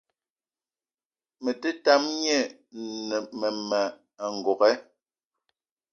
Me 1.43 1.51
tam 1.83 2.03
gne 2.21 2.39
mmema 3.37 3.81
n'gogué 4.35 4.73